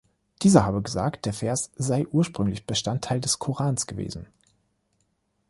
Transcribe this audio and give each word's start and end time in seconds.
Dieser 0.41 0.65
habe 0.65 0.81
gesagt, 0.81 1.27
der 1.27 1.33
Vers 1.33 1.69
sei 1.75 2.07
ursprünglich 2.07 2.65
Bestandteil 2.65 3.21
des 3.21 3.37
Korans 3.37 3.85
gewesen. 3.85 4.25